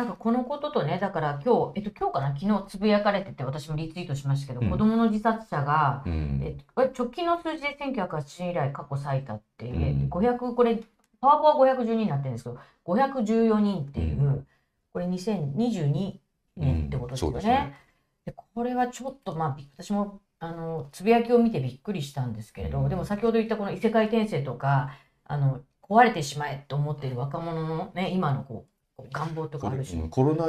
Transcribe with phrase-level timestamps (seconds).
[0.00, 4.70] なんかこのこととね、だから今日、えっと、今日かな、昨日つぶやかれてて、私もリツイートしましたけど、うん。
[4.70, 6.40] 子供の自殺者が、うん。
[6.42, 10.08] えっと、直近の数字で1980年以来過去最多って、うん。
[10.08, 10.82] 500、これ、
[11.20, 14.46] パワポは512になってるんですけど、514人っていう、う
[14.94, 16.14] これ2022
[16.56, 17.36] 年ってことですよね。
[17.36, 17.76] うんね。
[18.24, 22.88] でこれはちょっと、まあ、び私もあのつぶやきを見てびっくりしたんですけれど、うん。
[22.88, 24.92] でも先ほど言ったこの異世界転生とか
[25.24, 28.79] あの壊れてしまえと思っている若者の、ね、今のこう
[29.12, 30.46] 願望とかあるし、うんコロナ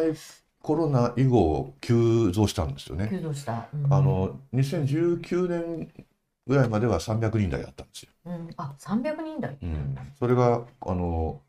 [0.62, 3.08] コロナ以後急増したんですよね。
[3.10, 3.94] 急増した、うん。
[3.94, 6.06] あの2019年
[6.46, 8.10] ぐらいまでは300人台あったんですよ。
[8.26, 11.42] うん、あ300人台、うん、それがあの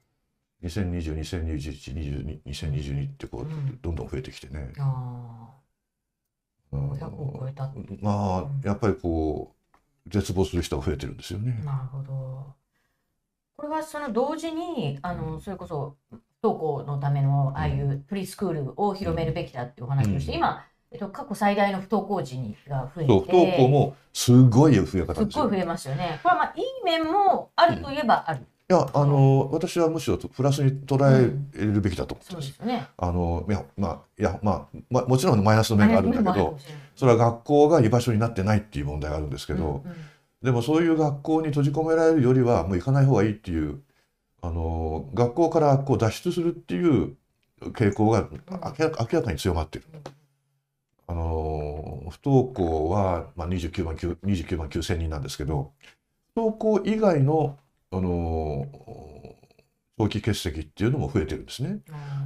[0.62, 3.78] 2020、2021、22 2022ってこううん。
[3.82, 4.72] どんどん増えてきてね。
[4.78, 5.50] あ
[6.72, 7.64] あうん500を超えた。
[7.64, 8.60] ってまあうん。
[8.64, 9.54] やっぱりこ
[10.06, 11.60] う絶望する人が増えてるんですよね。
[11.64, 12.54] なるほど。
[13.56, 22.36] これはその同時にあのそれこそ不登校のためのああいうプリスクールを広めるべきだっていうお話をして、うん今、えっと、過去最大の不登校児
[22.68, 26.18] が増えてそう不登校もすごい増え方ですっごい増えますよね。
[26.22, 28.40] これはまあいい面もあるといえばある。
[28.70, 31.04] いやあの私はむしろプラスに捉
[31.54, 32.46] えるべきだと思ってそうま。
[32.46, 32.86] ですすよね。
[32.96, 36.58] あのいやまあいやまあ、まあ、もちろんマイナスの面があるんだけど
[36.96, 39.96] それは学校が居場所になってないっていう問題があるんですけど、うんうん
[40.42, 43.80] でもそういう学校に閉じ込められるよりはもう行かない方がいいっていう
[44.42, 47.16] あの学校からこう脱出するっていう
[47.70, 48.28] 傾向が
[48.78, 49.86] 明らかに強まっている。
[51.06, 55.72] あの不登校は、まあ、29万9 29万9千人なんですけど
[56.34, 57.58] 不登校以外の
[57.90, 58.66] あの
[59.98, 61.80] 長期欠席っていうのも増えてるんですね。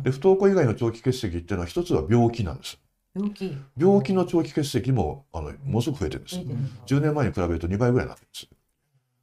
[0.04, 2.78] で不登校以外の長期欠席っていうのは一つは病気なんです。
[3.14, 3.56] 病気。
[3.76, 6.44] 病気の長期欠席もあのものすごく増えてるんです増え。
[6.44, 8.55] てるんだ10年前に比べると2倍ぐらいになってるんです。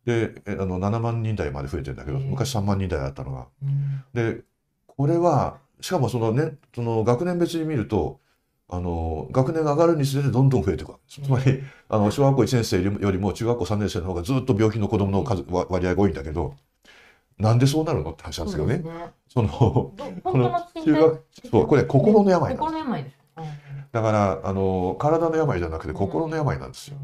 [0.05, 3.47] でえあの7万人台まで増えてるんだけど昔3万人台だったのが。
[3.63, 4.41] うんで
[4.95, 8.19] これはしかもその,、ね、その学年別に見ると
[8.69, 11.27] あの学年が上がるにつれてどんどん増えていくわけです。
[11.27, 16.55] つまりあの小学校1年生よりも中学校3年生の方がずっと病気の子どもの数わ割合が多いんだけど
[17.39, 18.81] なんでそうなるのって話なんですよね。
[18.83, 20.51] そねそのどこの
[20.85, 23.17] 中学そうこれ心の病なんです心の病です。
[23.37, 23.43] うん
[23.93, 26.97] だからあの体の病じゃなくて心の病なんですよ。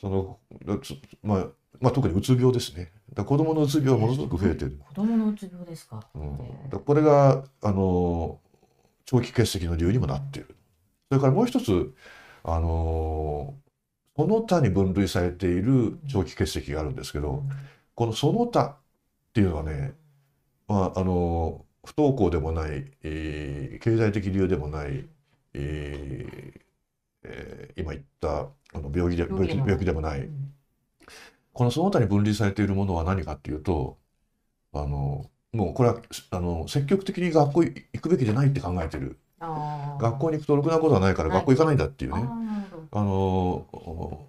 [0.00, 0.38] その
[0.80, 1.46] つまあ
[1.84, 2.90] まあ、特にうつ病ですね。
[3.12, 4.80] だ子供のうつ病はものすごく増えてる。
[4.88, 6.02] 子供のうつ病ですか。
[6.14, 6.38] うん、
[6.70, 8.40] だこれがあの
[9.04, 10.56] 長期欠席の理由にもなっている。
[11.10, 11.94] それからもう一つ
[12.42, 13.54] あの
[14.16, 17.42] その他に分類されている長期欠席があるんですけど、
[17.94, 18.76] このその他っ
[19.34, 19.92] ていうのはね、
[20.66, 25.06] まあ、あの不登校でもない、えー経済的理由でもない、
[25.52, 26.60] えー
[27.24, 30.43] えー今言ったあの病気で病気病気でもない、うん
[31.54, 33.96] このその他に分離されているものは何かっていうと
[34.74, 35.96] あのもうこれは
[36.32, 39.18] あの積極的に学校行くべきでないって考えてる。
[40.00, 42.28] 学校に行くとろくなことはないから学校行かないんだっていうね。
[42.92, 43.66] あの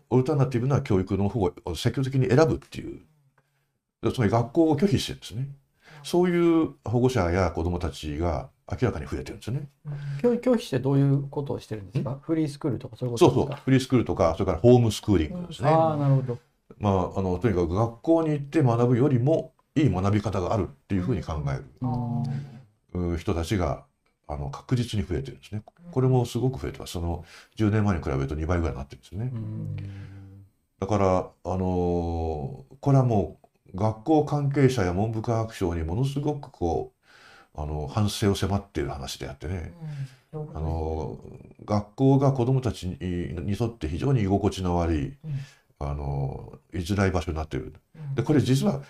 [0.10, 3.02] オルタナティブな教育の方を積極的に選ぶっていう。
[4.12, 5.48] つまり学校を拒否してるんですね。
[6.04, 9.70] そういう保護者や子どもたちが明らかに増えてるんですよね。
[9.86, 9.94] うん。
[10.22, 12.20] 教教師ってどういうことをしてるんですか？
[12.22, 13.56] フリースクールとかそういうこそうそう。
[13.64, 15.70] フリースクールとかそれからホームスクーリングですね。
[15.70, 16.38] ああなるほど
[16.80, 21.66] まああのとにかく学校に行って学ぶよりもいい学び方があるっていうふうに考える。
[23.18, 23.86] 人たちが
[24.28, 25.64] あの確実に増えてるんですね。
[25.92, 26.94] これもすごく増えてます。
[26.94, 29.32] その10年前に比べると2倍ぐらいになってるんですよね。
[29.34, 30.46] うん。
[30.80, 31.08] だから、
[31.44, 33.40] あのーこれはも
[33.74, 36.94] う学校関係者や文部科学省にものすごくこ
[37.58, 39.74] うあの反省を迫っている話であってね、
[40.34, 40.42] うん。
[40.58, 45.18] あのー学校が子どもたちににとって非常に居心地の悪い、
[45.80, 47.74] あのー居づらい場所になっている。
[47.96, 48.16] うん。
[48.16, 48.82] でこれ実は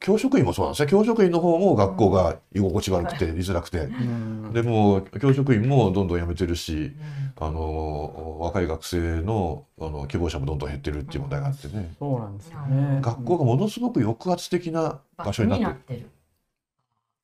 [0.00, 0.90] 教職員もそうなんですね。
[0.90, 3.78] 教職員の方も学校が居心地悪くて居づらくて。
[3.78, 4.52] うん。
[4.52, 6.92] でも教職員もどんどん辞めてるし、
[7.40, 7.46] うん。
[7.46, 13.00] あの若い学生のあの希望者もどんどん減ってるっていう問題があってね、そうなんですよね。
[13.00, 16.10] 学校がものすごく抑圧的な場所になってる。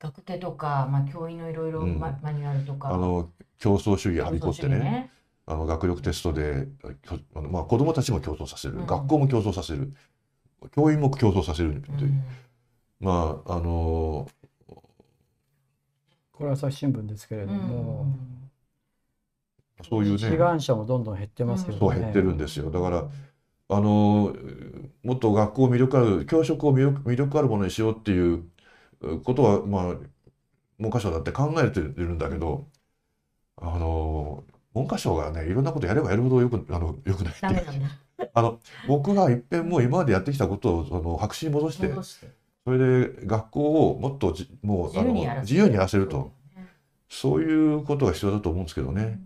[0.01, 1.99] 学手とか、まあ、教員のいろいろうん。
[1.99, 2.89] ママニュアルとか。
[2.89, 3.29] あの
[3.59, 5.11] 競争主義はびこってね、
[5.49, 6.67] あの学力テストで
[7.33, 8.85] あのまあ子どもたちも競争させる、うん。
[8.85, 9.91] 学校も競争させる。
[10.75, 11.73] 教員も競争させる、う。
[11.73, 12.23] ん。
[12.99, 14.27] まああの
[16.31, 18.05] これは朝日新聞ですけれども、
[19.89, 20.17] そういうね。
[20.19, 21.79] 志願者もどんどん減ってますけどね。
[21.79, 22.69] そう減ってるんですよ。
[22.69, 23.09] だから
[23.71, 24.35] あの
[25.03, 28.43] もっと学校を魅力ある教職を魅力魅力あるものにしようっていう
[29.23, 29.95] ことはまあ
[30.79, 32.67] 文科省だって考えてるんだけど
[33.57, 33.98] あの
[34.79, 37.45] 文科省がねいろんなことやればやるほどよくあのよくないって。
[37.45, 38.29] いう。
[38.33, 41.89] あの僕がいっぺんもう今までやってきたことをその白紙に戻して
[42.65, 46.31] それで学校をもっとじもうあの自由にやらせると。
[47.09, 49.19] そういうことが必要だと思うんですけどね。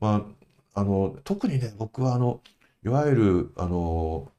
[0.00, 0.26] ま
[0.74, 2.40] あ、あの特にね僕はあの
[2.84, 4.30] いわゆるあの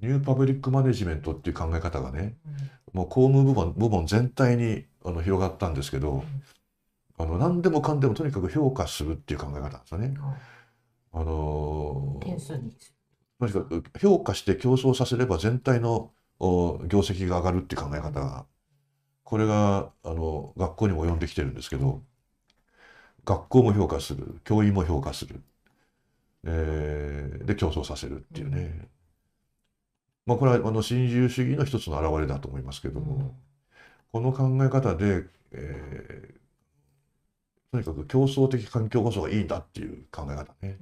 [0.00, 2.34] ニューパブリックマネジメントっていう考え方がね
[2.92, 6.22] もう公務部門部門全体にあの広がったんですけど、
[7.22, 10.14] あの何でもかんでもとにかく評価するっていう考え方なんですよね。
[11.12, 12.76] あの点数に。
[13.38, 18.46] とにかく評価して競争させれば全体のお業績が上がるっていう考え方が
[19.24, 22.02] これがあの学校にも及んできてるんですけど
[23.24, 25.42] 学校も評価する教員も評価する、
[26.44, 28.88] えーで競争させるっていうね、
[30.26, 33.34] まあこれはあの新自由主義の一つの表れだと思いますけども、
[34.12, 36.41] この考え方で、えー
[37.72, 40.78] とにかく競争的環境こそがいいんだっていう考え方ね。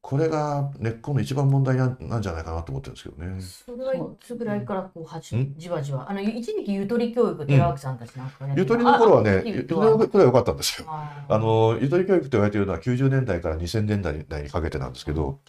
[0.00, 3.38] これが根っこの一番問題なんじゃないかなと思ってるんですけどね。
[3.42, 5.54] それはいつぐらいからこうはじん？
[5.58, 6.10] じわじわ？
[6.10, 7.98] あの一時期ゆとり教育寺脇さん。
[7.98, 8.54] たちなんかね。
[8.56, 10.86] ゆとりの頃はね、あゆとりの頃は良かったんですよ。
[10.88, 15.40] ああのゆとり教育と言われているのは90年代から2000年代にかけてなんですけど、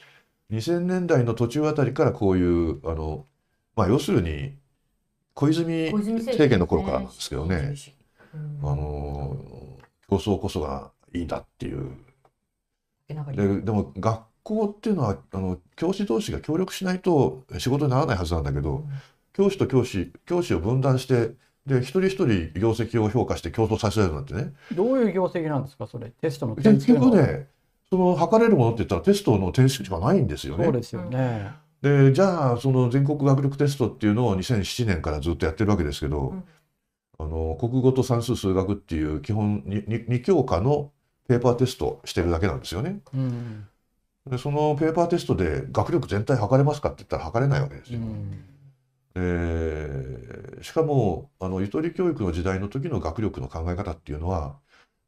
[0.52, 3.26] 2000年代の途中あたりからこういうあの、
[3.78, 4.58] まあ、要するに
[5.34, 7.74] 小泉政権の頃からなんですけどね、
[8.36, 8.70] うん。
[8.70, 9.38] あの
[10.12, 11.92] 競争こそがいいんだっていう。
[13.08, 18.86] ででも学校っていうのはあの教師同士が協力しないと仕事にならないはずなんだけど、
[19.34, 21.32] 教師と教師教師を分断して
[21.66, 22.28] で一人一人
[22.60, 26.10] 業績を評価して競争させるなんてねどういう業績なんですかそれ？
[26.10, 27.48] テストの点結数の局ね
[27.90, 30.66] その測れるものって言ったらテストの点数しかないんですよね。
[30.66, 31.52] そうですよね。
[31.82, 36.44] でじゃあその全国学力テストっていうのを2007年からずっとやってるわけですけど、うん
[37.22, 40.92] あの国語と算数数学っていう基本 2, 教科の
[41.28, 43.02] ペーパーテストしてるだけなんですよね。
[43.14, 43.68] うん
[44.30, 48.00] でそのペーパーテストで学力全体測れますかって言ったら測れないわけですよ。
[48.00, 48.46] うん
[49.14, 54.56] でしかもあのゆとり教育の時代の時の学力の考え方っていうのは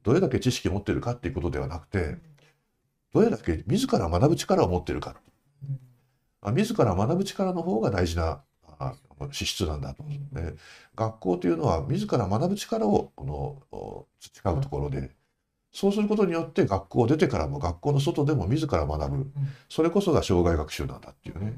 [0.03, 2.17] どれだけ知識を持ってるかっていうことではなくて
[3.13, 5.15] どれだけ自ら学ぶ力を持ってるか
[6.41, 8.41] あ自ら学ぶ力の方が大事な
[8.87, 8.95] あ
[9.31, 10.19] 資質なんだと、ね。
[10.95, 15.11] 学校というのは自ら学ぶ力をこのお培うところで
[15.71, 19.31] そうすることによって学校を出てからも学校の外でも自ら学ぶ。
[19.69, 21.53] それこそが生涯学習なんだっていうね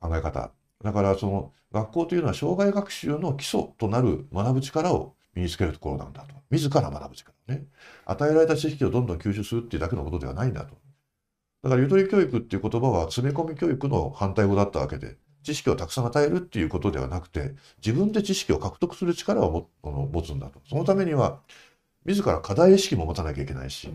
[0.00, 0.50] 考え方。
[0.82, 6.34] だからその学校というのは生涯学習の基礎となる学ぶ力を身につけるところなんだと。
[6.50, 7.64] 自ら学ぶ力ね。
[8.04, 10.74] 与えられた知識をどんどん吸収するっていうだけのことではないんだと。
[11.62, 17.54] だからゆとり教育っていう言葉は詰め込み教育の反対語だったわけで知識をたくさん与えるっていうことではなくて
[17.84, 20.60] 自分で知識を獲得する力を持つんだと。
[20.68, 21.40] そのためには
[22.04, 23.90] 自ら課題意識も持たなきゃいけないし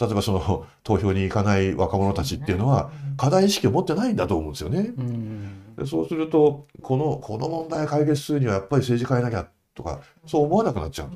[0.00, 4.92] 例えばその投票に行かない若者たちっていうのは課題意識を持ってないんだと思うんですよね。
[4.96, 5.74] うん。
[5.76, 11.10] でそうするとこのこの問題を解決するにはやっぱり政治変えなきゃとかそう思わなくなっちゃう。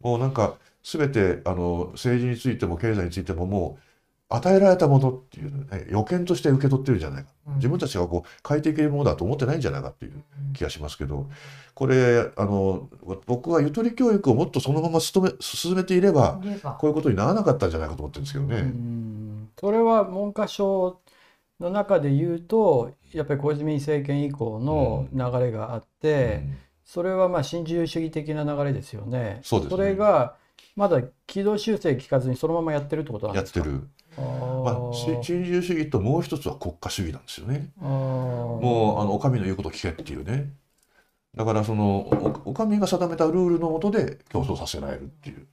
[0.00, 3.82] もうなんか全てあの政治についても経済についてももう
[4.30, 10.12] 与えられたものっていう、ね、予見として受け取ってるんじゃないか自分たちがこう変えていけるものだと思ってないんじゃないかっていう
[10.52, 11.28] 気がしますけど
[11.74, 12.88] これあの
[13.26, 16.40] 僕はゆとり教育をもっとそのまま進め進めていれば
[16.78, 18.60] こういうことにならなかったんじゃないかと思ってるんですけどうね。
[18.62, 19.48] ん。
[19.58, 21.00] それは文科省
[21.60, 26.44] の中で言うとやっぱり小泉政権以降の流れがあって、
[26.84, 29.40] それはまあ新自由主義的な流れですよね。
[29.42, 29.84] そうですね。
[29.84, 30.36] れが
[30.76, 33.60] まだ軌道修正聞かずにそのままやってるってことなんですか？
[33.60, 33.82] やってる、あ
[34.64, 37.70] まあ、新自由主義ともう一つは国家主義なんですよね。
[37.80, 40.52] もうあのお上の言うこと聞けっていうね。
[41.36, 42.00] だからその
[42.44, 45.46] おお上が定めたルールの下で競争させられるっていう。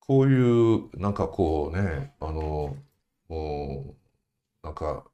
[0.00, 2.76] こういうなんかこうねあの
[3.28, 3.96] も
[4.62, 5.04] うなんか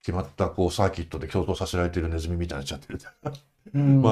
[0.00, 2.98] 決まったこうサーキットで競争させられてるネズミみたいになっちゃってる。
[3.74, 4.02] うん。
[4.02, 4.10] ま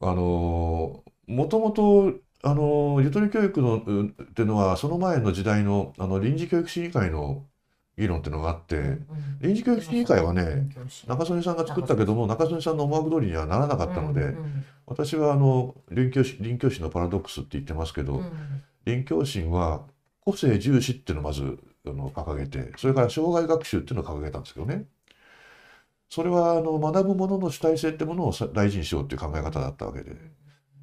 [0.00, 2.12] ああのもともと
[2.46, 7.42] あのゆとり教育のうっていうのはその前の時代のあの臨時教育審議会の
[7.96, 8.98] 議論っていうのがあって
[9.40, 10.68] 臨時教育審議会はね
[11.06, 14.34] 中曽根さんが作ったけども中曽根さんの思惑通りにはならなかったので、
[14.84, 18.22] 私はあの臨教師臨教師のパラドックスって言ってますけど、
[18.84, 19.82] 臨教心は
[20.20, 24.84] 個性重視っていうのをまずあの掲げてそれから障害学習っていうのを掲げたんですけどね。
[26.10, 30.14] それはあの学ぶものの主体性ってものをさ大事にしようっていう考え方だったわけで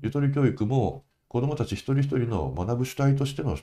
[0.01, 3.57] ゆとり教育も子どもたち一人一人の学ぶ主体としての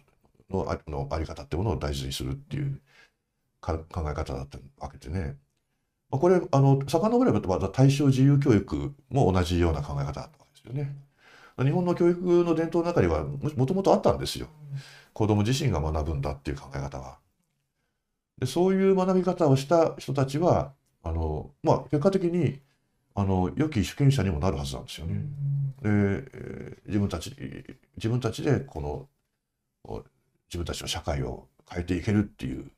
[0.49, 2.81] のあのあり方ってものを大事にするっていう
[3.61, 5.37] 考え方だったわけでね。
[6.09, 10.97] まあこれあの遡ればまた大正自由教育も同じような考え方だったわけですよね。
[11.63, 14.49] 日本の教育の伝統の中にはもともとあったんですよ。
[15.13, 17.19] 子供自身が学ぶんだっていう考え方は。
[18.39, 20.73] でそういう学び方をした人たちは
[21.03, 22.63] あの、まあ、結果的に
[23.21, 25.15] あの良き主権者にもなるはずなんですよね。
[25.83, 27.35] で、えー自分たち
[27.97, 29.09] 自分たちでこの
[29.85, 29.99] お
[30.49, 32.71] 自分たちの社会を変えていけるっていう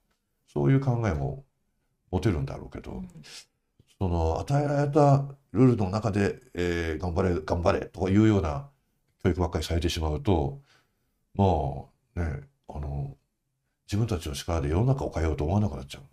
[0.53, 1.45] そういう考えも
[2.13, 3.03] 持てるんだろうけど、
[3.99, 8.71] その与えられたルールの中で、えー頑張れ頑張れとかいうような
[9.25, 10.61] 教育ばっかりされてしまうと
[11.35, 11.45] ま
[12.17, 13.17] あねあの
[13.87, 16.05] 自分たちの力で世の中を変えようと思わなくなっちゃう。